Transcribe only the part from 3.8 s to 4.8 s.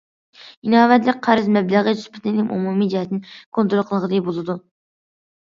قىلغىلى بولىدۇ.